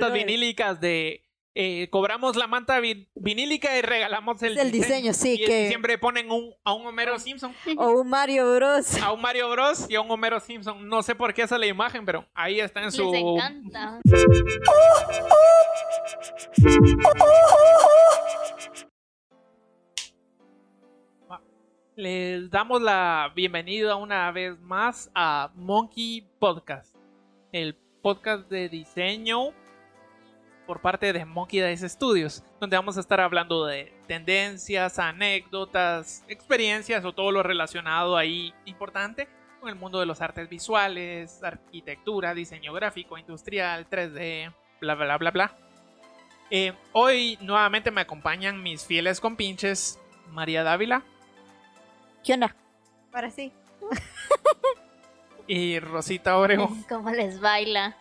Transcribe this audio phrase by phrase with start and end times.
[0.00, 1.24] mantas vinílicas de
[1.54, 2.80] eh, cobramos la manta
[3.14, 5.12] vinílica y regalamos el, el diseño.
[5.12, 7.52] sí, y que siempre ponen un, a un Homero Simpson.
[7.76, 8.96] O un Mario Bros.
[9.02, 10.88] A un Mario Bros y a un Homero Simpson.
[10.88, 13.10] No sé por qué esa es la imagen, pero ahí está en su.
[13.10, 14.00] Les encanta.
[21.96, 26.94] Les damos la bienvenida una vez más a Monkey Podcast,
[27.52, 29.52] el podcast de diseño
[30.70, 37.04] por parte de Monkey Dice Studios, donde vamos a estar hablando de tendencias, anécdotas, experiencias
[37.04, 39.26] o todo lo relacionado ahí importante
[39.58, 45.30] con el mundo de los artes visuales, arquitectura, diseño gráfico, industrial, 3D, bla, bla, bla,
[45.32, 45.58] bla.
[46.52, 49.98] Eh, hoy nuevamente me acompañan mis fieles compinches,
[50.30, 51.02] María Dávila.
[52.22, 52.54] ¿Qué onda?
[53.12, 53.52] Ahora sí.
[55.48, 56.70] y Rosita Obrego.
[56.88, 57.96] ¿Cómo les baila?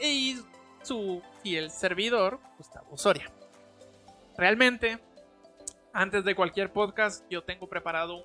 [0.00, 0.38] Y
[0.82, 3.30] su fiel servidor, Gustavo Soria.
[4.38, 4.98] Realmente,
[5.92, 8.24] antes de cualquier podcast, yo tengo preparado un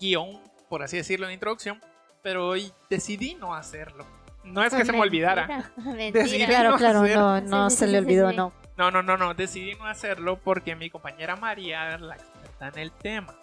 [0.00, 1.80] guion, por así decirlo, en introducción,
[2.22, 4.06] pero hoy decidí no hacerlo.
[4.44, 5.72] No es que se me olvidara.
[6.12, 8.52] Decidí claro, claro, no, no se le olvidó, no.
[8.76, 12.78] No, no, no, no, decidí no hacerlo porque mi compañera María es la experta en
[12.78, 13.34] el tema.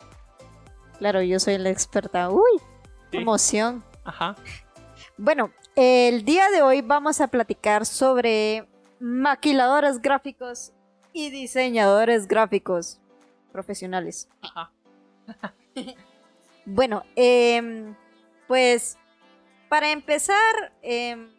[0.97, 2.29] Claro, yo soy la experta.
[2.29, 2.61] Uy,
[3.11, 3.83] emoción.
[4.03, 4.35] Ajá.
[5.17, 8.67] Bueno, el día de hoy vamos a platicar sobre
[8.99, 10.73] maquiladores gráficos
[11.13, 12.99] y diseñadores gráficos
[13.51, 14.29] profesionales.
[14.41, 14.71] Ajá.
[16.65, 17.95] bueno, em,
[18.47, 18.97] pues
[19.69, 21.29] para empezar, em,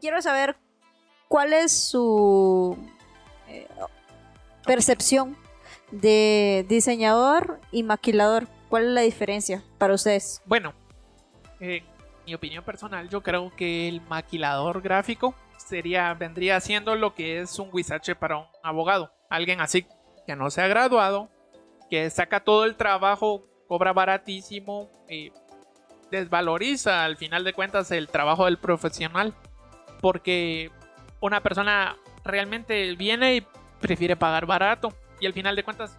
[0.00, 0.56] quiero saber
[1.28, 2.76] cuál es su
[3.48, 3.68] eh,
[4.64, 5.36] percepción
[5.90, 8.48] de diseñador y maquilador.
[8.68, 10.42] ¿Cuál es la diferencia para ustedes?
[10.46, 10.74] Bueno,
[11.58, 11.84] en
[12.30, 17.58] mi opinión personal, yo creo que el maquilador gráfico sería, vendría siendo lo que es
[17.58, 19.12] un guisache para un abogado.
[19.28, 19.84] Alguien así
[20.24, 21.28] que no se ha graduado,
[21.90, 25.32] que saca todo el trabajo, cobra baratísimo, y
[26.12, 29.34] desvaloriza al final de cuentas el trabajo del profesional.
[30.00, 30.70] Porque
[31.18, 33.46] una persona realmente viene y
[33.80, 35.98] prefiere pagar barato y al final de cuentas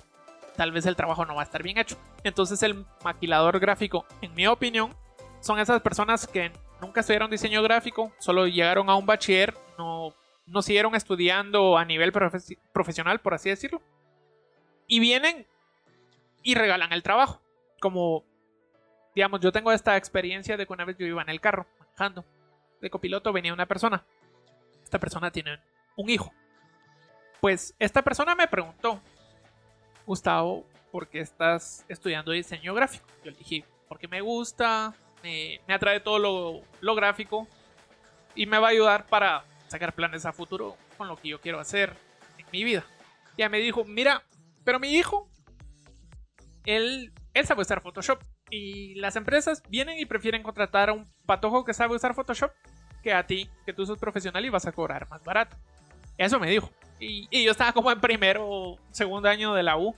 [0.55, 1.97] tal vez el trabajo no va a estar bien hecho.
[2.23, 4.95] Entonces el maquilador gráfico, en mi opinión,
[5.41, 10.13] son esas personas que nunca estudiaron diseño gráfico, solo llegaron a un bachiller, no,
[10.45, 12.11] no siguieron estudiando a nivel
[12.71, 13.81] profesional, por así decirlo,
[14.87, 15.45] y vienen
[16.43, 17.41] y regalan el trabajo.
[17.79, 18.23] Como,
[19.15, 22.25] digamos, yo tengo esta experiencia de que una vez yo iba en el carro manejando,
[22.79, 24.05] de copiloto venía una persona.
[24.83, 25.59] Esta persona tiene
[25.95, 26.31] un hijo.
[27.39, 29.01] Pues esta persona me preguntó,
[30.05, 33.07] Gustavo, ¿por qué estás estudiando diseño gráfico?
[33.23, 37.47] Yo le dije, porque me gusta, me, atrae todo lo, gráfico
[38.35, 41.59] y me va a ayudar para sacar planes a futuro con lo que yo quiero
[41.59, 41.95] hacer
[42.37, 42.85] en mi vida.
[43.37, 44.23] Ya me dijo, mira,
[44.63, 45.29] pero mi hijo,
[46.65, 51.63] él, él sabe usar Photoshop y las empresas vienen y prefieren contratar a un patojo
[51.63, 52.51] que sabe usar Photoshop
[53.01, 55.57] que a ti, que tú sos profesional y vas a cobrar más barato.
[56.17, 56.69] Eso me dijo.
[56.99, 59.95] Y, yo estaba como en primero o segundo año de la U.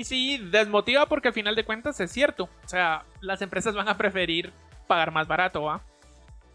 [0.00, 2.48] Y sí, desmotiva porque al final de cuentas es cierto.
[2.64, 4.50] O sea, las empresas van a preferir
[4.86, 5.82] pagar más barato, ¿va?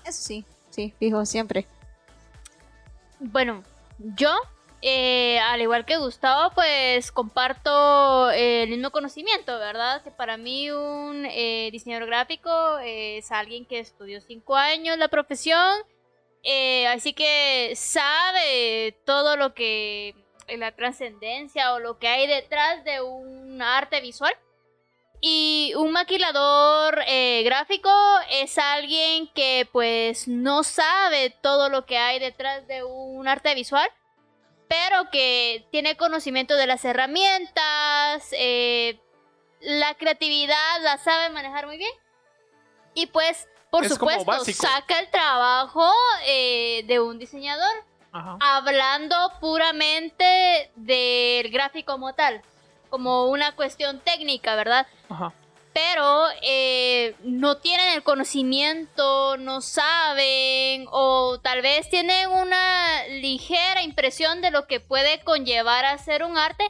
[0.03, 1.67] Eso sí, sí, fijo, siempre.
[3.19, 3.61] Bueno,
[3.99, 4.33] yo,
[4.81, 10.01] eh, al igual que Gustavo, pues comparto el mismo conocimiento, ¿verdad?
[10.01, 15.71] Que para mí un eh, diseñador gráfico es alguien que estudió cinco años la profesión
[16.47, 20.13] eh, así que sabe todo lo que
[20.47, 24.33] la trascendencia o lo que hay detrás de un arte visual.
[25.21, 27.89] Y un maquilador eh, gráfico
[28.29, 33.89] es alguien que pues no sabe todo lo que hay detrás de un arte visual,
[34.67, 38.99] pero que tiene conocimiento de las herramientas, eh,
[39.61, 41.93] la creatividad la sabe manejar muy bien.
[42.93, 45.91] Y pues por supuesto, saca el trabajo
[46.25, 47.83] eh, de un diseñador.
[48.39, 52.41] Hablando puramente del gráfico como tal,
[52.89, 54.87] como una cuestión técnica, ¿verdad?
[55.73, 64.41] Pero eh, no tienen el conocimiento, no saben, o tal vez tienen una ligera impresión
[64.41, 66.65] de lo que puede conllevar a hacer un arte,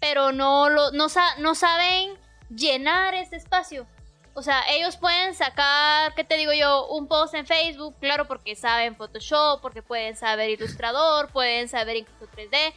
[0.00, 1.06] pero no, lo, no,
[1.38, 2.18] no saben
[2.50, 3.86] llenar ese espacio.
[4.34, 6.86] O sea, ellos pueden sacar, ¿qué te digo yo?
[6.88, 12.26] Un post en Facebook, claro, porque saben Photoshop, porque pueden saber Ilustrador, pueden saber incluso
[12.32, 12.72] 3D.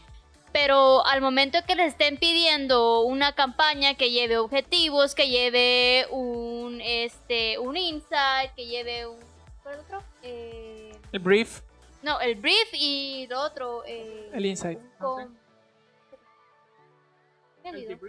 [0.52, 6.82] Pero al momento que les estén pidiendo una campaña que lleve objetivos, que lleve un,
[6.82, 9.20] este, un insight, que lleve un...
[9.64, 10.04] ¿Cuál es otro?
[10.24, 11.62] Eh, el brief.
[12.02, 13.84] No, el brief y lo otro.
[13.86, 14.80] Eh, El insight.
[15.00, 15.38] con-
[17.64, 18.00] ¿Qué El.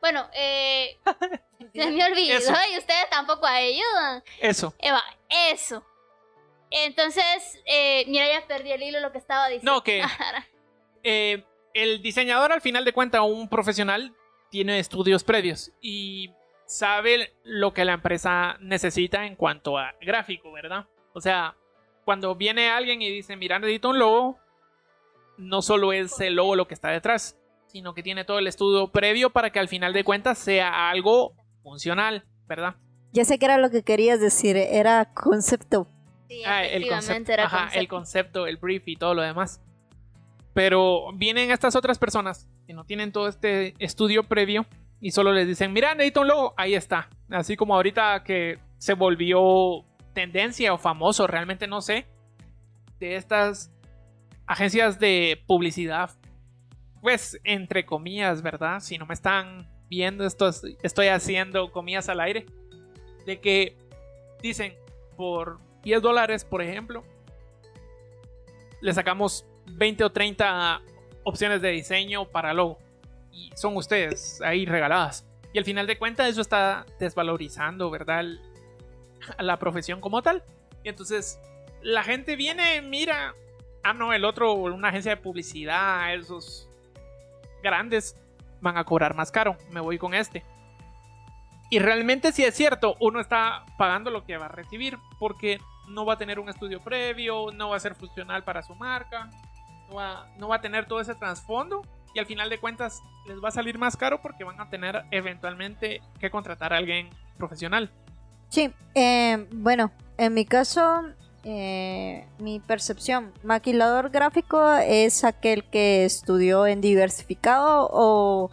[0.00, 0.96] Bueno, eh,
[1.58, 2.52] se me olvidó Eso.
[2.72, 4.22] y ustedes tampoco ayudan.
[4.40, 4.74] Eso.
[4.78, 5.02] Eva,
[5.50, 5.84] eso.
[6.70, 9.72] Entonces, eh, mira, ya perdí el hilo lo que estaba diciendo.
[9.72, 10.02] No, que
[11.02, 11.44] eh,
[11.74, 14.14] el diseñador, al final de cuentas, un profesional,
[14.50, 16.30] tiene estudios previos y
[16.66, 20.86] sabe lo que la empresa necesita en cuanto a gráfico, ¿verdad?
[21.14, 21.56] O sea,
[22.04, 24.38] cuando viene alguien y dice, mira, necesito un logo,
[25.38, 28.88] no solo es el logo lo que está detrás, sino que tiene todo el estudio
[28.88, 32.76] previo para que al final de cuentas sea algo funcional, ¿verdad?
[33.12, 35.88] Ya sé que era lo que querías decir, era concepto.
[36.28, 37.80] Sí, Ah, el concepto, era ajá, concepto.
[37.80, 39.62] el concepto, el brief y todo lo demás.
[40.54, 44.66] Pero vienen estas otras personas que no tienen todo este estudio previo
[45.00, 47.08] y solo les dicen, mira, necesito un logo, ahí está.
[47.30, 49.84] Así como ahorita que se volvió
[50.14, 52.06] tendencia o famoso, realmente no sé,
[52.98, 53.70] de estas
[54.46, 56.10] agencias de publicidad,
[57.00, 58.80] pues entre comillas, ¿verdad?
[58.80, 62.46] Si no me están viendo, esto es- estoy haciendo comillas al aire,
[63.26, 63.76] de que
[64.42, 64.74] dicen
[65.16, 67.04] por 10 dólares, por ejemplo,
[68.80, 70.80] le sacamos 20 o 30
[71.24, 72.78] opciones de diseño para logo.
[73.32, 75.26] Y son ustedes ahí regaladas.
[75.52, 78.24] Y al final de cuentas eso está desvalorizando, ¿verdad?
[79.38, 80.42] La profesión como tal.
[80.84, 81.38] Y entonces
[81.82, 83.34] la gente viene, mira,
[83.82, 86.68] ah, no, el otro, una agencia de publicidad, esos
[87.62, 88.16] grandes
[88.60, 89.56] van a cobrar más caro.
[89.70, 90.44] Me voy con este.
[91.70, 96.06] Y realmente si es cierto, uno está pagando lo que va a recibir porque no
[96.06, 99.30] va a tener un estudio previo, no va a ser funcional para su marca,
[99.88, 101.82] no va, no va a tener todo ese trasfondo
[102.14, 105.04] y al final de cuentas les va a salir más caro porque van a tener
[105.10, 107.90] eventualmente que contratar a alguien profesional.
[108.48, 111.02] Sí, eh, bueno, en mi caso,
[111.50, 118.50] eh, mi percepción, maquilador gráfico es aquel que estudió en diversificado o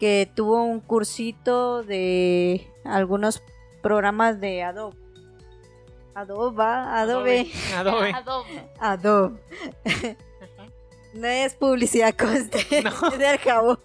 [0.00, 3.42] que tuvo un cursito de algunos
[3.82, 4.96] programas de Adobe.
[6.14, 6.98] Adobe, ¿va?
[6.98, 8.12] Adobe, Adobe.
[8.12, 8.64] Adobe.
[8.80, 10.16] Adobe.
[11.12, 13.10] No es publicidad conste No.
[13.18, 13.78] del jabón.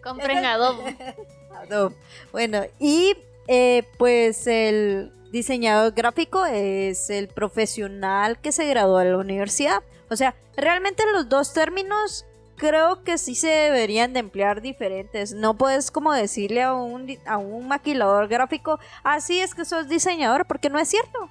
[0.00, 0.96] Compren Adobe.
[1.50, 1.96] Adobe.
[2.30, 3.16] Bueno, y
[3.48, 9.82] eh, pues el diseñador gráfico es el profesional que se graduó de la universidad.
[10.10, 12.24] O sea, realmente los dos términos
[12.56, 15.32] creo que sí se deberían de emplear diferentes.
[15.32, 20.46] No puedes como decirle a un, a un maquilador gráfico, así es que sos diseñador,
[20.46, 21.30] porque no es cierto.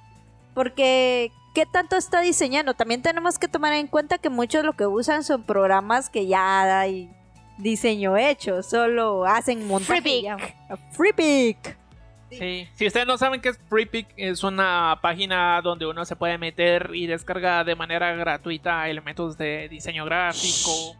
[0.54, 2.74] Porque, ¿qué tanto está diseñando?
[2.74, 6.80] También tenemos que tomar en cuenta que muchos lo que usan son programas que ya
[6.80, 7.10] hay
[7.58, 10.00] diseño hecho, solo hacen montaje.
[10.00, 10.20] Freepik.
[10.20, 10.36] y ya.
[10.92, 11.77] Freepik.
[12.30, 12.68] Sí.
[12.74, 16.90] Si ustedes no saben qué es FreePic, es una página donde uno se puede meter
[16.94, 20.96] y descarga de manera gratuita elementos de diseño gráfico.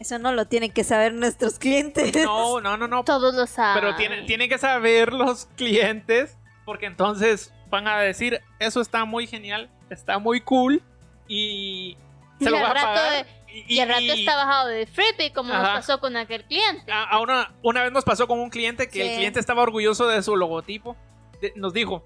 [0.00, 2.16] Eso no lo tienen que saber nuestros clientes.
[2.24, 3.04] No, no, no, no.
[3.04, 3.82] Todos lo saben.
[3.82, 9.26] Pero tienen, tienen que saber los clientes, porque entonces van a decir, eso está muy
[9.26, 10.82] genial, está muy cool,
[11.28, 11.96] y
[12.40, 13.26] Y se lo va a pagar.
[13.52, 15.74] Y, al rato está bajado de Freepik, como nos Ajá.
[15.74, 16.90] pasó con aquel cliente.
[16.92, 19.00] A, a una, una vez nos pasó con un cliente que Sí.
[19.02, 20.96] el cliente estaba orgulloso de su logotipo.
[21.40, 22.02] De- nos dijo,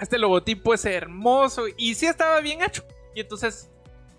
[0.00, 2.82] este logotipo es hermoso, y sí estaba bien hecho.
[3.14, 3.70] Y entonces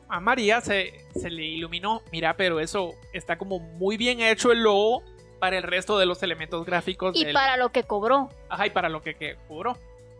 [0.07, 4.61] a María se, se le iluminó, mira, pero eso está como muy bien hecho el
[4.61, 5.03] logo
[5.39, 7.15] para el resto de los elementos gráficos.
[7.15, 8.29] Y del- para lo que cobró.
[8.49, 9.77] Ajá, y para lo que, que cobró.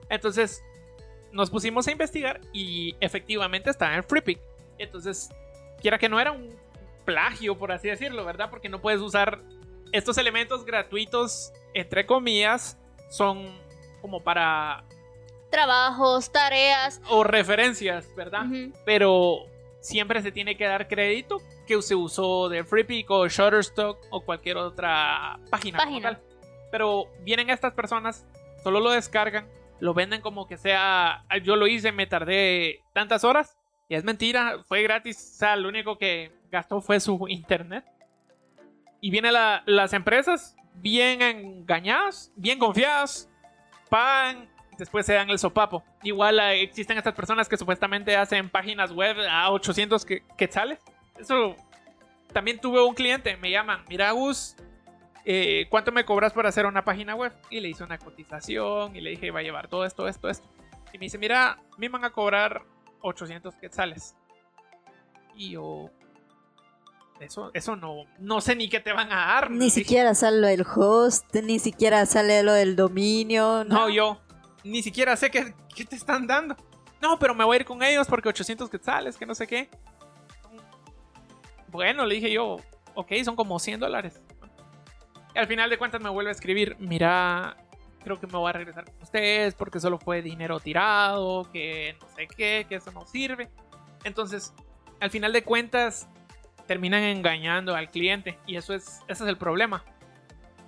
[0.09, 0.63] Entonces,
[1.31, 4.39] nos pusimos a investigar y efectivamente estaba en FreePic.
[4.77, 5.29] Entonces,
[5.85, 6.49] quiera que no era un
[7.05, 8.49] plagio, por así decirlo, ¿verdad?
[8.49, 9.39] Porque no puedes usar
[9.91, 12.75] estos elementos gratuitos, entre comillas,
[13.11, 13.55] son
[14.01, 14.83] como para...
[15.51, 16.99] Trabajos, tareas.
[17.07, 18.47] o referencias, ¿verdad?
[18.47, 18.73] Ujú.
[18.83, 19.45] Pero
[19.79, 21.37] siempre se tiene que dar crédito
[21.67, 25.77] que se usó de FreePic o Shutterstock o cualquier otra página.
[25.77, 26.13] como Página.
[26.13, 26.23] tal.
[26.71, 28.25] Pero vienen estas personas,
[28.63, 29.47] solo lo descargan,
[29.79, 33.55] lo venden como que sea, "Ay, yo lo hice, me tardé tantas horas.
[33.87, 37.85] Y es mentira, fue gratis, o sea, lo único que gastó fue su internet.
[38.99, 43.29] Y vienen la- las empresas bien engañadas, bien confiadas,
[43.89, 44.49] pagan,
[44.79, 45.83] después se dan el sopapo.
[46.01, 50.79] Igual existen estas personas que supuestamente hacen páginas web a 800 que- quetzales.
[51.19, 51.55] Eso
[52.33, 54.55] también tuve un cliente, me llaman, mira Gus,
[55.23, 57.33] eh, ¿cuánto me cobras por hacer una página web?
[57.49, 60.47] Y le hice una cotización y le dije, va a llevar todo esto, esto, esto.
[60.91, 62.63] Y me dice, mira, me van a cobrar
[63.01, 64.15] 800 quetzales.
[65.35, 65.89] Y yo,
[67.19, 69.51] eso, eso no, no sé ni qué te van a dar.
[69.51, 73.63] Ni dije, siquiera sale lo del host, ni siquiera sale lo del dominio.
[73.63, 74.19] No, yo
[74.63, 76.55] ni siquiera sé qué, qué te están dando.
[77.01, 79.69] no, pero me voy a ir con ellos porque 800 quetzales, que no sé qué.
[81.67, 82.57] Bueno, le dije yo,
[82.95, 84.21] ok, son como 100 dólares.
[85.33, 87.57] Y al final de cuentas me vuelve a escribir, mira,
[88.05, 92.07] creo que me voy a regresar con ustedes porque solo fue dinero tirado, que no
[92.15, 93.49] sé qué, que eso no sirve.
[94.03, 94.53] Entonces,
[94.99, 96.07] al final de cuentas,
[96.67, 99.83] terminan engañando al cliente y eso es, ese es el problema.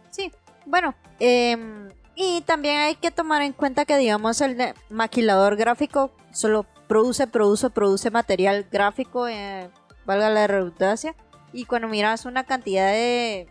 [0.09, 0.31] Sí,
[0.65, 6.65] bueno, em, y también hay que tomar en cuenta que, digamos, el maquilador gráfico solo
[6.87, 9.69] produce, produce, produce material gráfico, eh,
[10.05, 11.15] valga la redundancia,
[11.53, 13.47] y cuando miras una cantidad de...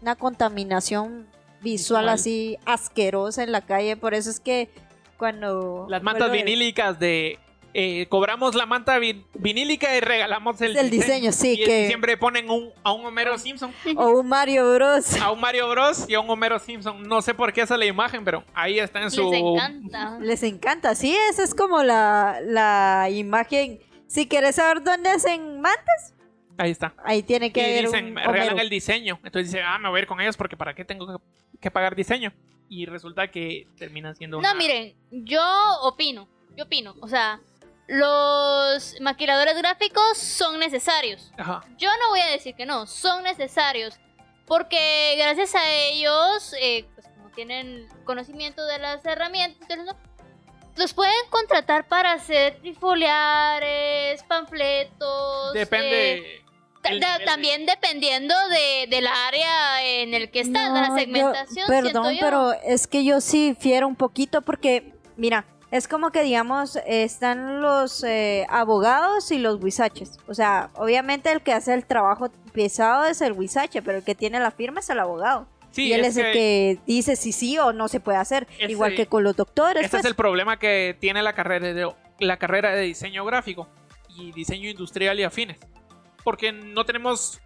[0.00, 1.28] una contaminación
[1.62, 2.08] visual Visual.
[2.08, 4.68] así asquerosa en la calle, por eso es que
[5.16, 5.86] cuando...
[5.88, 7.38] Las mantas vinílicas de...
[7.74, 12.16] eh, cobramos la manta vi- vinílica y regalamos el, El diseño, sí, y que- siempre
[12.16, 15.20] ponen un, a un Homero Simpson, O un Mario Bros.
[15.20, 17.02] a un Mario Bros y a un Homero Simpson.
[17.02, 19.30] No sé por qué esa es la imagen, pero ahí está en su...
[19.30, 20.18] Les encanta.
[20.20, 23.78] Les encanta, sí, esa es como la, la imagen.
[24.06, 26.14] Si quieres saber dónde hacen mantas,
[26.58, 26.92] Ahí está.
[27.04, 28.62] ahí tiene que Y haber dicen, un me regalan Homero.
[28.64, 29.18] el diseño.
[29.24, 31.24] Entonces dice, ah, me voy a ir con ellos porque ¿para qué tengo que,
[31.60, 32.32] que pagar diseño?
[32.68, 35.42] Y resulta que terminan siendo No, miren, yo
[35.82, 37.40] opino, yo opino, o sea,
[37.88, 41.32] los maquiladores gráficos son necesarios.
[41.36, 41.64] Ajá.
[41.76, 43.98] Yo no voy a decir que no, son necesarios.
[44.46, 49.78] Porque gracias a ellos, eh, pues como tienen conocimiento de las herramientas,
[50.76, 55.54] los pueden contratar para hacer trifoliares, panfletos.
[55.54, 56.22] eh, Depende...
[56.38, 56.39] ta-
[56.84, 61.00] el de- también dependiendo de, del área en el que estás, de la No, yo-
[61.00, 61.66] segmentación.
[61.68, 62.20] perdón, yo.
[62.20, 67.60] pero es que yo sí fiero un poquito porque, mira, es como que digamos, están
[67.62, 70.18] los eh, abogados y los huizaches.
[70.26, 74.14] O sea, obviamente el que hace el trabajo pesado es el huizache, pero el que
[74.14, 75.46] tiene la firma es el abogado.
[75.70, 78.48] Sí, y él es es, el que dice si sí o no se puede hacer.
[78.58, 79.82] Ese- Igual que con los doctores.
[79.82, 80.00] Ese pues.
[80.04, 83.68] es el problema que tiene la carrera de la carrera de diseño gráfico
[84.08, 85.58] y diseño industrial y afines.
[86.24, 87.40] Porque no tenemos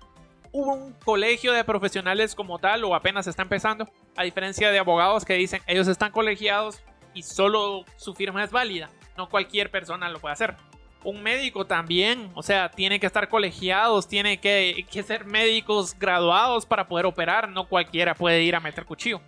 [0.53, 5.35] un colegio de profesionales como tal o apenas está empezando, a diferencia de abogados que
[5.35, 6.81] dicen ellos están colegiados
[7.13, 8.89] y solo su firma es válida.
[9.17, 10.55] No cualquier persona lo puede hacer.
[11.03, 16.67] Un médico también, o sea, tiene que estar colegiados, tiene que, que ser médicos graduados
[16.67, 17.49] para poder operar.
[17.51, 19.21] No cualquiera puede ir a meter cuchillo.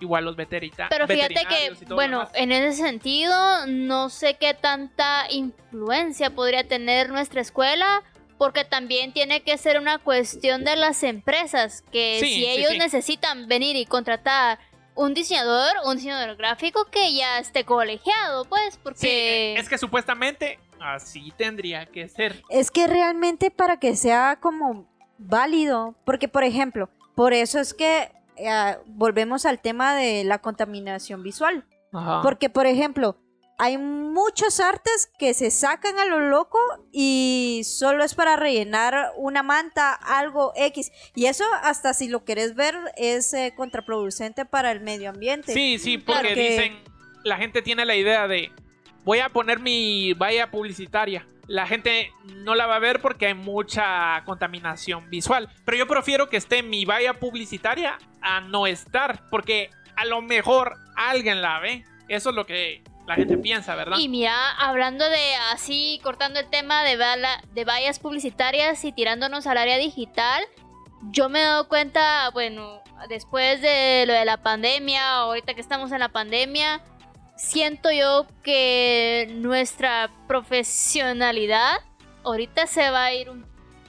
[0.00, 1.40] Igual los veterita- Pero fíjate que,
[1.70, 8.02] veterinarios bueno, en ese sentido, no sé qué tanta influencia podría tener nuestra escuela,
[8.42, 12.72] porque también tiene que ser una cuestión de las empresas, que Sí, si sí, ellos
[12.72, 12.78] sí.
[12.78, 14.58] necesitan venir y contratar
[14.96, 19.54] un diseñador, un diseñador gráfico que ya esté colegiado, pues, Sí, porque...
[19.54, 22.42] es que supuestamente así tendría que ser.
[22.50, 28.10] Es que realmente para que sea como válido, porque por ejemplo, por eso es que
[28.38, 31.64] eh, volvemos al tema de la contaminación visual.
[31.92, 32.22] Ajá.
[32.22, 33.16] Porque por ejemplo,
[33.58, 36.58] hay muchos artes que se sacan a lo loco
[36.92, 40.90] y solo es para rellenar una manta, algo X.
[41.14, 45.52] Y eso hasta si lo querés ver es eh, contraproducente para el medio ambiente.
[45.52, 46.84] Sí, sí, porque que- dicen,
[47.24, 48.50] la gente tiene la idea de,
[49.04, 51.26] voy a poner mi valla publicitaria.
[51.46, 55.48] La gente no la va a ver porque hay mucha contaminación visual.
[55.64, 60.76] Pero yo prefiero que esté mi valla publicitaria a no estar, porque a lo mejor
[60.96, 61.84] alguien la ve.
[62.08, 63.96] Eso es lo que la gente piensa, ¿verdad?
[63.98, 69.46] Y mira, hablando de así, cortando el tema de, bala- de vallas publicitarias y tirándonos
[69.46, 70.42] al área digital,
[71.10, 75.90] yo me he dado cuenta, bueno, después de lo de la pandemia, ahorita que estamos
[75.90, 76.80] en la pandemia,
[77.36, 81.78] siento yo que nuestra profesionalidad
[82.24, 83.32] ahorita se va a ir,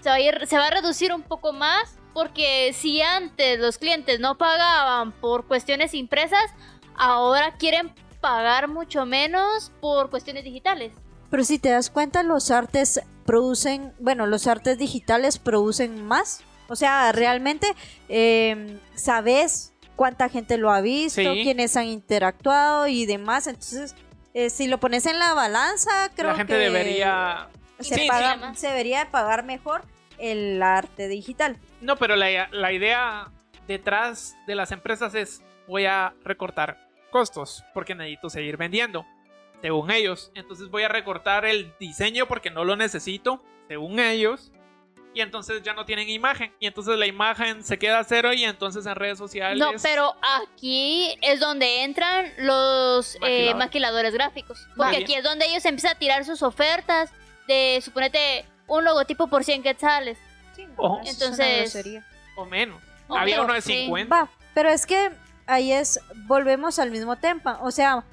[0.02, 3.78] se va a ir, se va a reducir un poco más, porque si antes los
[3.78, 6.44] clientes no pagaban por cuestiones impresas,
[6.96, 7.94] ahora quieren
[8.24, 10.94] pagar mucho menos por cuestiones digitales.
[11.30, 16.42] Pero si te das cuenta, los artes producen, bueno, los artes digitales producen más.
[16.70, 17.68] O sea, realmente
[18.08, 21.42] eh, sabes cuánta gente lo ha visto, Sí.
[21.44, 23.48] quiénes han interactuado y demás.
[23.48, 23.94] Entonces,
[24.34, 27.50] eh, si lo pones en la balanza, creo la gente que debería...
[27.80, 28.62] se, Sí, paga- sí.
[28.62, 29.84] se debería de pagar mejor
[30.18, 31.58] el arte digital.
[31.82, 33.30] No, pero la, la idea
[33.68, 36.83] detrás de las empresas es voy a recortar
[37.14, 39.06] costos porque necesito seguir vendiendo,
[39.62, 40.32] según ellos.
[40.34, 44.52] Entonces voy a recortar el diseño porque no lo necesito, según ellos.
[45.14, 46.52] Y entonces ya no tienen imagen.
[46.60, 49.60] Y entonces la imagen se queda a cero y entonces en redes sociales...
[49.60, 54.12] No, pero aquí es donde entran los eh, Maquiladores.
[54.16, 54.68] gráficos.
[54.76, 57.12] Porque aquí es donde ellos empiezan a tirar sus ofertas
[57.48, 60.18] de, suponete, un logotipo por 100 quetzales.
[60.58, 62.02] Es Entonces-.
[62.36, 62.82] O menos.
[63.08, 63.84] O Había menos, uno de sí.
[63.84, 64.16] 50.
[64.16, 65.12] Va, pero es que
[65.48, 67.60] ahí es, volvemos al mismo tema.
[67.62, 68.06] O sea,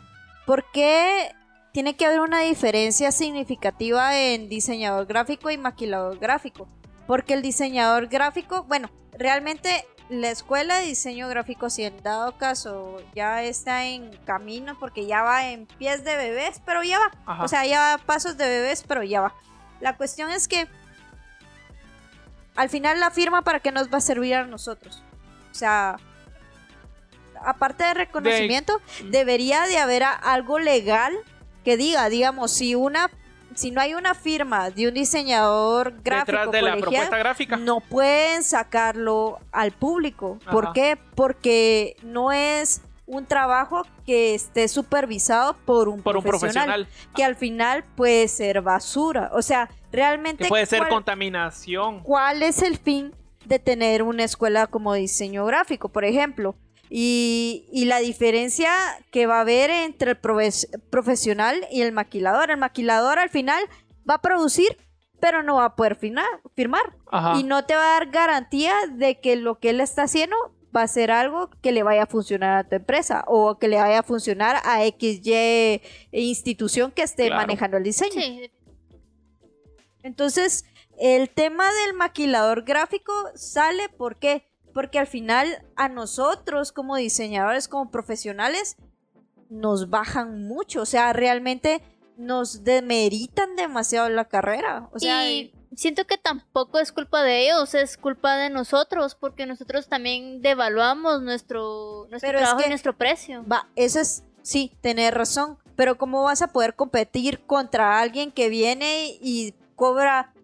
[0.47, 1.35] ¿por qué
[1.73, 6.69] tiene que haber una diferencia significativa en diseñador gráfico y maquilador gráfico.
[7.07, 13.01] Porque el diseñador gráfico, bueno, realmente la escuela de diseño gráfico, si en dado caso
[13.15, 17.11] ya está en camino, porque ya va en pies de bebés, pero ya va.
[17.27, 17.45] Ajá.
[17.45, 19.35] O sea, ya va pasos de bebés, pero ya va.
[19.81, 20.69] La cuestión es que
[22.57, 25.03] al final la firma para qué nos va a servir a nosotros.
[25.51, 25.97] O sea,
[27.45, 28.81] aparte de reconocimiento,
[29.11, 31.13] debería de haber algo legal
[31.65, 33.11] que diga, digamos, si una
[33.55, 37.57] si no hay una firma de un diseñador gráfico Detrás de la propuesta gráfica.
[37.57, 40.39] no pueden sacarlo al público.
[40.51, 40.97] ¿Por qué?
[41.17, 47.13] Porque no es un trabajo que esté supervisado por un, por un profesional, profesional.
[47.17, 49.31] que al final puede ser basura.
[49.35, 52.01] O sea, realmente Que puede ser ¿cuál- contaminación.
[52.01, 53.13] ¿cuál es el fin
[53.45, 56.55] de tener una escuela como diseño gráfico, por ejemplo?
[56.93, 58.73] Y, y la diferencia
[59.13, 60.17] que va a haber entre el
[60.91, 62.51] profesional y el maquilador.
[62.51, 63.63] El maquilador al final
[64.09, 64.77] va a producir,
[65.21, 66.97] pero no va a poder firmar.
[67.13, 67.39] Ajá.
[67.39, 70.37] y no te va a dar garantía de que lo que él está haciendo
[70.75, 73.77] va a ser algo que le vaya a funcionar a tu empresa o que le
[73.77, 75.81] vaya a funcionar a XY
[76.13, 77.41] institución que esté Claro.
[77.43, 78.13] manejando el diseño.
[78.13, 78.51] Sí,
[80.03, 80.65] Entonces,
[80.99, 84.45] el tema del maquilador gráfico sale ¿por qué?
[84.73, 88.77] Porque al final a nosotros como diseñadores, como profesionales,
[89.49, 90.83] nos bajan mucho.
[90.83, 91.83] O sea, realmente
[92.17, 94.89] nos demeritan demasiado la carrera.
[94.93, 99.47] O sea, y siento que tampoco es culpa de ellos, es culpa de nosotros, porque
[99.47, 103.45] nosotros también devaluamos nuestro, nuestro es trabajo que- y nuestro precio.
[103.51, 108.49] Va, eso es, sí, tener razón, pero ¿cómo vas a poder competir contra alguien que
[108.51, 110.35] viene y cobra,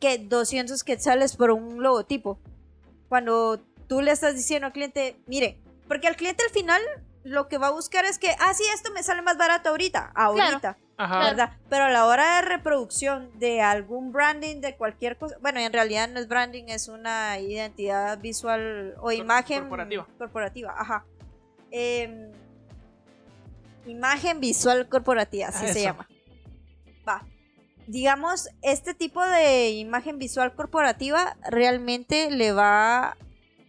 [0.00, 2.38] que 200 quetzales por un logotipo?
[3.12, 6.80] Cuando tú le estás diciendo al cliente, mire, porque al cliente al final
[7.24, 10.12] lo que va a buscar es que, ah, sí, esto me sale más barato ahorita,
[10.14, 11.18] ahorita, Ajá.
[11.18, 11.58] ¿verdad?
[11.68, 16.08] Pero a la hora de reproducción de algún branding, de cualquier cosa, bueno, en realidad
[16.08, 20.06] no es branding, es una identidad visual o imagen corporativa.
[20.16, 21.04] corporativa, ajá.
[21.70, 22.32] Em,
[23.84, 25.80] imagen visual corporativa, así se Eso.
[25.80, 26.08] llama.
[27.06, 27.26] Va.
[27.86, 33.16] Digamos, este tipo de imagen visual corporativa realmente le va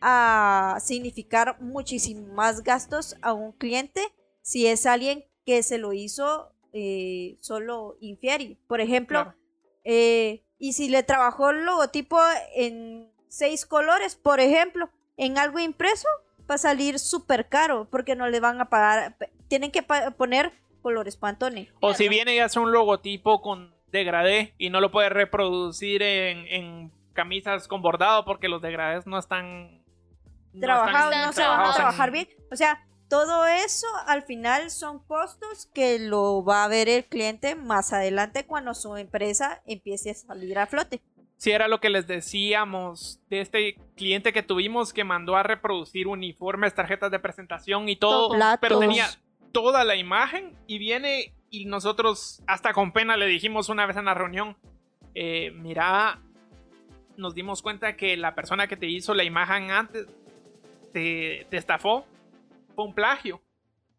[0.02, 4.02] a significar muchísimo más gastos a un cliente
[4.42, 8.58] si es alguien que se lo hizo eh, solo Infieri.
[8.68, 9.38] Por ejemplo, Claro.
[9.84, 12.20] eh, y si le trabajó el logotipo
[12.56, 16.08] en seis colores, por ejemplo, en algo impreso,
[16.50, 19.16] va a salir súper caro porque no le van a pagar,
[19.48, 21.70] tienen que pa- poner colores Pantone.
[21.82, 26.46] O si viene y hace un logotipo con degradé y no lo puede reproducir en,
[26.48, 29.82] en camisas con bordado porque los degradés no están
[30.52, 32.28] no Trabajado, están no se van a trabajados trabajar bien.
[32.52, 37.56] O sea, todo eso al final son costos que lo va a ver el cliente
[37.56, 41.02] más adelante cuando su empresa empiece a salir a flote.
[41.38, 46.08] Si era lo que les decíamos de este cliente que tuvimos que mandó a reproducir
[46.08, 48.40] uniformes, tarjetas de presentación y todo, Todo.
[48.62, 48.80] pero Platos.
[48.80, 49.08] tenía
[49.52, 54.06] toda la imagen y viene y nosotros hasta con pena le dijimos una vez en
[54.06, 54.58] la reunión,
[55.14, 56.20] eh, mira,
[57.16, 60.08] nos dimos cuenta que la persona que te hizo la imagen antes
[60.94, 62.08] te, te estafó,
[62.74, 63.40] fue un plagio.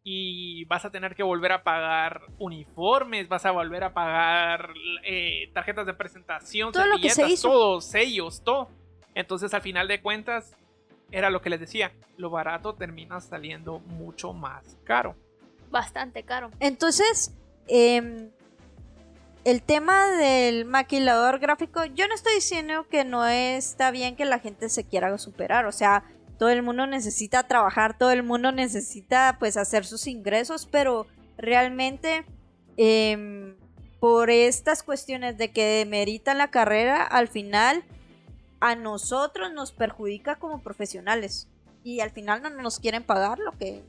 [0.02, 4.70] Y vas a tener que volver a pagar uniformes, vas a volver a pagar
[5.04, 7.48] eh, tarjetas de presentación, Todo lo que se hizo.
[7.48, 8.68] todo, sellos, todo.
[9.14, 10.56] Entonces, al final de cuentas,
[11.12, 15.14] era lo que les decía, lo barato termina saliendo mucho más caro.
[15.70, 16.50] Bastante caro.
[16.58, 17.32] Entonces,
[17.68, 18.30] em,
[19.44, 24.38] el tema del maquilador gráfico, yo no estoy diciendo que no está bien que la
[24.38, 26.04] gente se quiera superar, o sea,
[26.38, 32.24] todo el mundo necesita trabajar, todo el mundo necesita pues hacer sus ingresos, pero realmente
[32.76, 33.56] em,
[34.00, 37.84] por estas cuestiones de que demeritan la carrera, al final
[38.60, 41.48] a nosotros nos perjudica como profesionales
[41.82, 43.82] y al final no nos quieren pagar lo que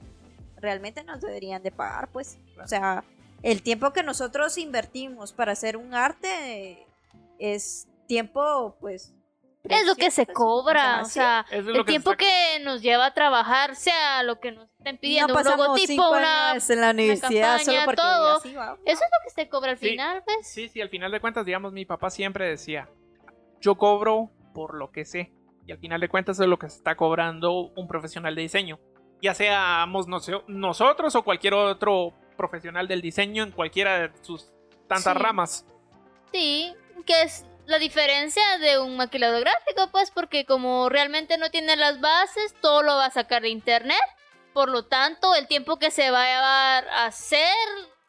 [0.58, 2.38] realmente nos deberían de pagar, pues.
[2.62, 3.04] O sea,
[3.46, 6.86] el tiempo que nosotros invertimos para hacer un arte
[7.40, 9.14] es tiempo, pues.
[9.64, 13.08] Es lo que se cobra, o sea, es el que tiempo está- que nos lleva
[13.08, 16.54] a trabajar, sea lo que nos estén pidiendo, no un logotipo, una...
[16.56, 18.38] en la universidad solo campaña, porque todo.
[18.38, 18.78] así va.
[18.86, 19.90] Eso es lo que se cobra al Sí.
[19.90, 20.48] final, pues.
[20.48, 22.88] Sí, sí, al final de cuentas, digamos, mi papá siempre decía,
[23.60, 25.32] yo cobro por lo que sé.
[25.66, 28.80] Y al final de cuentas es lo que se está cobrando un profesional de diseño.
[29.20, 34.52] Ya seamos noso- nosotros o cualquier otro profesional del diseño en cualquiera de sus
[34.88, 35.20] tantas Sí.
[35.20, 35.66] ramas.
[36.32, 36.74] Sí,
[37.06, 42.00] que es la diferencia de un maquilador gráfico, pues, porque como realmente no tiene las
[42.02, 43.98] bases, todo lo va a sacar de internet.
[44.54, 47.56] Por lo tanto, el tiempo que se va a llevar a hacer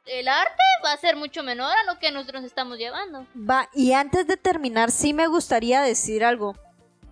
[0.07, 3.27] el arte va a ser mucho menor a lo que nosotros estamos llevando.
[3.37, 6.55] Va, y antes de terminar, sí me gustaría decir algo.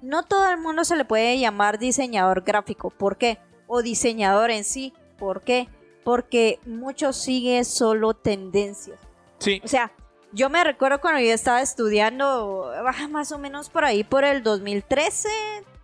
[0.03, 2.91] No todo el mundo se le puede llamar diseñador gráfico.
[2.91, 3.39] ¿Por qué?
[3.67, 4.93] O diseñador en sí.
[5.19, 5.69] ¿Por qué?
[6.05, 8.99] Porque muchos siguen solo tendencias.
[9.39, 9.61] Sí.
[9.65, 9.93] O sea,
[10.33, 14.43] yo me recuerdo cuando yo estaba estudiando, ah, más o menos por ahí, por el
[14.43, 15.29] 2013,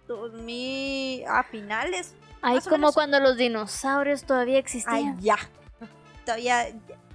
[0.09, 2.15] 2000, a finales.
[2.43, 2.95] Ay, o como menos.
[2.95, 5.21] cuando los dinosaurios todavía Ay, existían.
[5.21, 5.37] ya.
[6.25, 6.69] Todavía.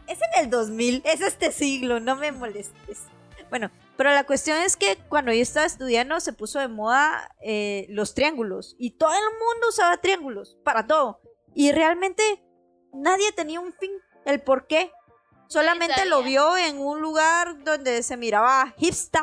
[0.07, 3.03] Es en el 2000, es este siglo, no me molestes.
[3.49, 7.85] Bueno, pero la cuestión es que cuando yo estaba estudiando se puso de moda eh,
[7.89, 8.75] los triángulos.
[8.77, 11.21] Y todo el mundo usaba triángulos para todo.
[11.53, 12.44] Y realmente
[12.95, 13.91] nadie tenía un fin,
[14.25, 14.91] el por qué.
[15.47, 19.21] Solamente lo vio en un lugar donde se miraba hipster.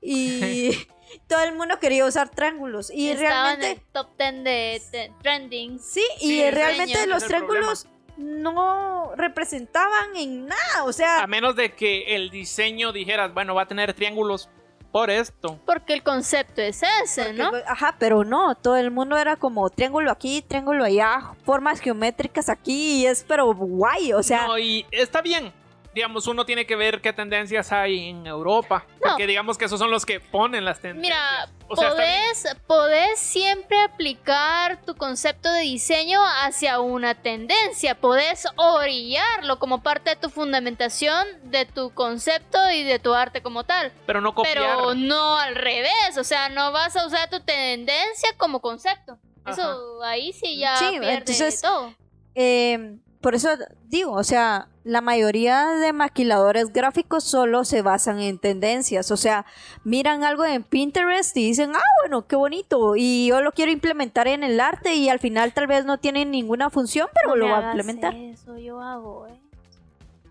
[0.00, 0.70] Y
[1.28, 2.90] todo el mundo quería usar triángulos.
[2.90, 3.70] Y Estaba en realmente.
[3.72, 5.80] el top 10 de, de trending.
[5.80, 10.84] Sí, y Sí, realmente los triángulos no representaban en nada.
[10.84, 14.48] O sea, A menos de que el diseño dijeras, bueno, va a tener triángulos
[14.94, 15.58] por esto.
[15.66, 17.50] Porque el concepto es ese, porque, ¿no?
[17.66, 23.00] ajá, pero no, todo el mundo era como triángulo aquí, triángulo allá, formas geométricas aquí,
[23.00, 25.52] y es pero guay, o sea, no, y está bien.
[25.94, 28.84] Digamos, uno tiene que ver qué tendencias hay en Europa.
[28.94, 29.10] No.
[29.10, 31.14] Porque digamos que esos son los que ponen las tendencias.
[31.16, 37.94] Mira, O sea, podés, podés siempre aplicar tu concepto de diseño hacia una tendencia.
[37.94, 43.64] Podés orillarlo como parte de tu fundamentación de tu concepto y de tu arte como
[43.64, 43.92] tal.
[44.06, 44.54] Pero no copiar.
[44.54, 46.18] Pero no al revés.
[46.18, 49.18] O sea, no vas a usar tu tendencia como concepto.
[49.46, 51.94] Eso ahí sí ya Sí, pierde entonces- todo.
[52.34, 53.48] eh, por eso
[53.86, 59.46] digo, o sea, la mayoría de maquiladores gráficos solo se basan en tendencias, o sea,
[59.82, 64.28] miran algo en Pinterest y dicen, ah, bueno, qué bonito, y yo lo quiero implementar
[64.28, 67.48] en el arte y al final tal vez no tiene ninguna función, pero No lo
[67.48, 68.14] va a implementar.
[68.14, 69.40] Eso yo hago, ¿eh?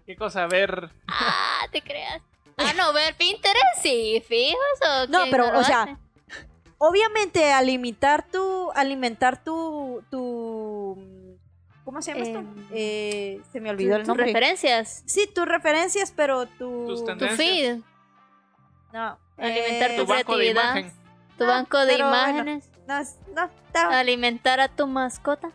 [0.06, 0.44] ¿Qué cosa?
[0.44, 0.92] A ver.
[1.08, 2.22] Ah, te creas.
[2.58, 5.08] Ah, no, ver Pinterest, sí, fijo eso.
[5.08, 5.98] No, ¿quién pero, o sea?
[6.78, 10.43] Obviamente, alimentar tu, alimentar tu, tu,
[11.86, 12.40] ¿cómo se llama esto?
[12.40, 14.26] Em, Eh, se me olvidó el tus nombre.
[14.28, 17.80] referencias, Sí, tus referencias, pero tu, Tus tu feed,
[18.92, 20.76] no, alimentar eh, tu Tu banco de creatividad.
[20.76, 20.92] imagen.
[21.38, 22.08] tu Ah, banco de bueno.
[22.10, 23.00] imágenes, no,
[23.36, 25.50] no, no, alimentar a tu mascota,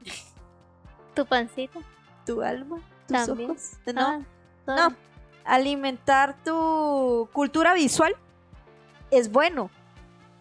[1.14, 1.80] tu pancita,
[2.24, 3.50] tu alma, tus También.
[3.50, 4.20] ojos, no, Ah,
[4.64, 4.76] todo.
[4.90, 4.96] no,
[5.44, 8.14] alimentar tu cultura visual
[9.10, 9.70] es bueno,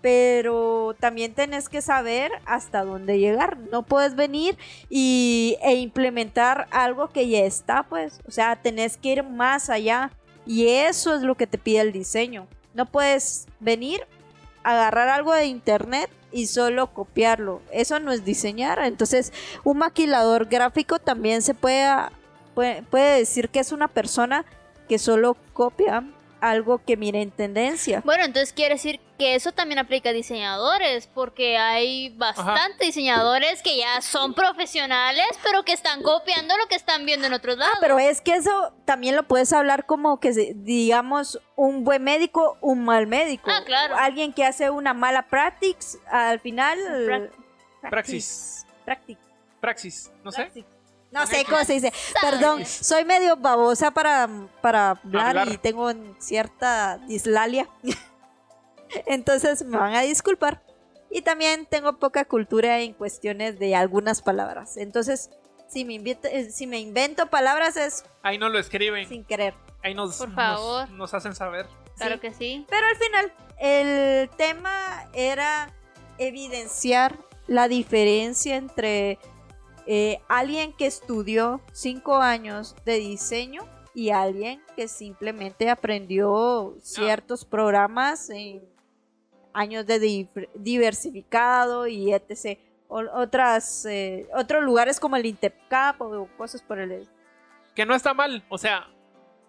[0.02, 3.58] pero también tenés que saber hasta dónde llegar.
[3.72, 4.58] No puedes venir
[4.90, 8.20] y, e implementar algo que ya está, pues.
[8.28, 10.12] O sea, tenés que ir más allá.
[10.46, 12.48] Y eso es lo que te pide el diseño.
[12.74, 14.02] No puedes venir,
[14.64, 17.62] agarrar algo de internet y solo copiarlo.
[17.72, 18.80] Eso no es diseñar.
[18.80, 19.32] Entonces,
[19.64, 21.88] un maquilador gráfico también se puede,
[22.56, 24.46] puede, puede decir que es una persona
[24.90, 26.04] que solo copia
[26.42, 28.02] algo que mira en tendencia.
[28.04, 33.78] Bueno, entonces quiere decir que eso también aplica a diseñadores, porque hay bastantes diseñadores que
[33.78, 37.76] ya son profesionales, pero que están copiando lo que están viendo en otros lados.
[37.76, 42.04] Ah, pero es que eso también lo puedes hablar como que, se- digamos, un buen
[42.04, 43.50] médico, un mal médico.
[43.52, 43.96] Ah, claro.
[43.98, 47.32] Alguien que hace una mala practice, al final...
[47.90, 48.66] Praxis.
[48.86, 49.20] Practice.
[49.60, 50.12] Praxis.
[50.24, 50.52] No sé.
[51.12, 51.92] No sé cómo se dice.
[52.22, 54.30] Perdón, soy medio babosa para,
[54.62, 55.50] para hablar, Hablar.
[55.50, 57.68] y tengo cierta dislalia.
[59.06, 60.62] Entonces me van a disculpar.
[61.10, 64.78] Y también tengo poca cultura en cuestiones de algunas palabras.
[64.78, 65.30] Entonces,
[65.68, 69.08] si me, invito- eh, si me invento palabras es Ahí no lo escriben.
[69.08, 69.54] sin querer.
[69.84, 70.90] Ahí nos, Por nos- favor.
[70.92, 71.66] nos hacen saber.
[71.98, 72.20] Claro Sí.
[72.22, 72.66] que sí.
[72.70, 75.74] Pero al final, el tema era
[76.18, 79.20] evidenciar la diferencia entre
[79.94, 88.30] eh, alguien que estudió cinco años de diseño y alguien que simplemente aprendió ciertos programas
[88.30, 88.64] en
[89.52, 92.58] años de diversificado y etc.
[92.88, 97.10] Otras, eh, otros lugares como el Intepcap o cosas por el
[97.76, 98.46] Que no está mal.
[98.48, 98.88] O sea,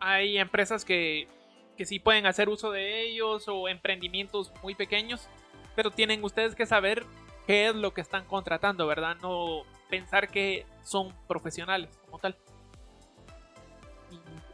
[0.00, 1.28] hay empresas que,
[1.76, 5.28] que sí pueden hacer uso de ellos o emprendimientos muy pequeños.
[5.76, 7.06] Pero tienen ustedes que saber
[7.52, 9.14] qué es lo que están contratando, ¿verdad?
[9.20, 12.34] No pensar que son profesionales como tal.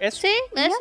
[0.01, 0.23] Eso.
[0.23, 0.75] Sí, eso.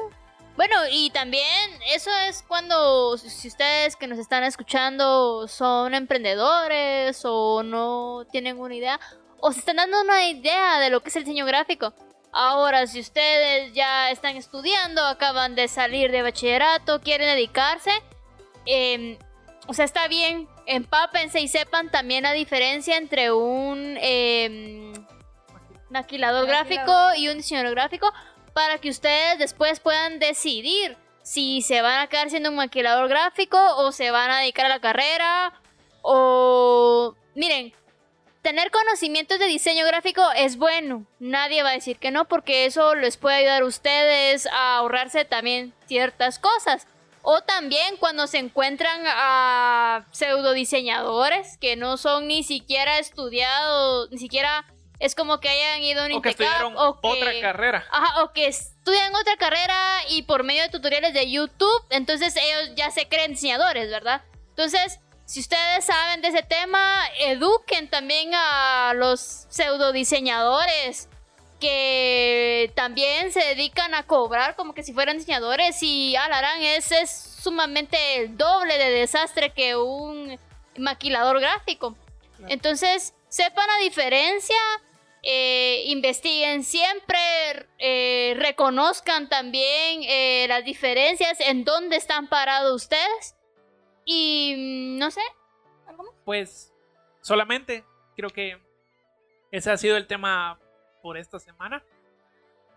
[0.55, 1.45] Bueno, y también
[1.93, 8.73] eso es cuando, si ustedes que nos están escuchando son emprendedores o no tienen una
[8.73, 8.99] idea,
[9.39, 11.93] o se están dando una idea de lo que es el diseño gráfico.
[12.31, 17.91] Ahora, si ustedes ya están estudiando, acaban de salir de bachillerato, quieren dedicarse,
[18.65, 19.19] em,
[19.67, 23.93] o sea, está bien, empápense y sepan también la diferencia entre un
[25.89, 26.47] maquilador Maquilador.
[26.47, 28.11] gráfico y un diseñador gráfico,
[28.53, 33.57] para que ustedes después puedan decidir si se van a quedar siendo un maquilador gráfico
[33.77, 35.53] o se van a dedicar a la carrera
[36.01, 37.73] o miren,
[38.41, 41.05] tener conocimientos de diseño gráfico es bueno.
[41.19, 45.25] Nadie va a decir que no porque eso les puede ayudar a ustedes a ahorrarse
[45.25, 46.87] también ciertas cosas.
[47.29, 54.17] O también cuando se encuentran a pseudo diseñadores que no son ni siquiera estudiados, ni
[54.17, 54.65] siquiera
[54.99, 57.85] es como que hayan ido a un O que estudiaron o que- otra carrera.
[57.91, 59.75] Ajá, o que estudian otra carrera
[60.07, 64.21] y por medio de tutoriales de YouTube, entonces ellos ya se creen diseñadores, ¿verdad?
[64.51, 71.09] Entonces, si ustedes saben de ese tema, eduquen también a los pseudo diseñadores
[71.59, 77.11] que también se dedican a cobrar como que si fueran diseñadores y alarán ese es
[77.11, 80.39] sumamente el doble de desastre que un
[80.77, 81.95] maquilador gráfico.
[82.37, 82.53] Claro.
[82.53, 84.55] Entonces, sepan la diferencia,
[85.23, 87.17] eh, investiguen siempre,
[87.79, 93.35] eh, reconozcan también eh, las diferencias en dónde están parados ustedes.
[94.05, 95.21] Y mm, no sé,
[95.87, 96.13] ¿algo más?
[96.23, 96.73] Pues
[97.21, 97.83] solamente
[98.15, 98.57] creo que
[99.51, 100.59] ese ha sido el tema
[101.07, 101.81] por esta semana.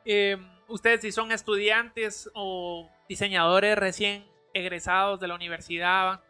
[0.04, 0.36] Eh,
[0.68, 6.22] ustedes si son estudiantes o diseñadores recién egresados de la universidad,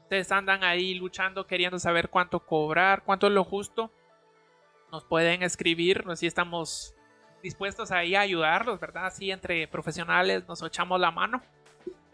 [0.00, 3.90] ustedes andan ahí luchando, queriendo saber cuánto cobrar, cuánto es lo justo,
[4.90, 6.94] nos pueden escribir, así estamos
[7.42, 9.04] dispuestos ahí a ayudarlos, ¿verdad?
[9.04, 11.42] Así entre profesionales nos echamos la mano.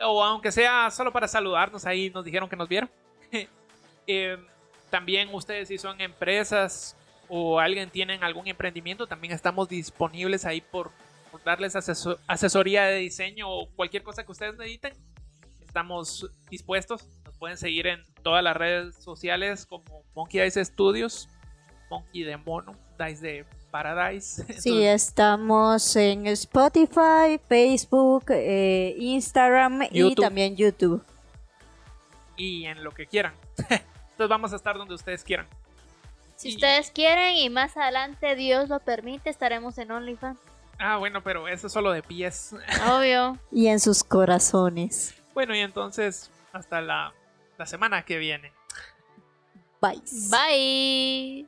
[0.01, 2.91] O aunque sea solo para saludarnos, ahí nos dijeron que nos vieron.
[4.11, 4.39] Eh,
[4.89, 6.97] también ustedes si son empresas
[7.29, 10.91] o alguien tienen algún emprendimiento, también estamos disponibles ahí por,
[11.31, 14.93] por darles aseso- asesoría de diseño o cualquier cosa que ustedes necesiten.
[15.61, 17.07] Estamos dispuestos.
[17.25, 21.29] Nos pueden seguir en todas las redes sociales como Monkey Dice Studios,
[21.91, 24.43] Monkey de Mono, Dice de Paradise.
[24.61, 30.23] Sí, Entonces, estamos en Spotify, Facebook, eh, Instagram y YouTube.
[30.25, 31.05] también YouTube.
[32.37, 33.35] y en lo que quieran.
[33.59, 35.47] Entonces vamos a estar donde ustedes quieran.
[36.39, 40.39] Si Y- ustedes quieren y más adelante Dios lo permite, estaremos en OnlyFans.
[40.79, 42.55] Ah, bueno, pero eso es solo de pies.
[42.89, 43.37] Obvio.
[43.51, 45.15] Y en sus corazones.
[45.35, 47.13] Bueno, y entonces hasta la,
[47.59, 48.53] la semana que viene.
[49.81, 50.01] Bye.
[50.31, 51.47] Bye.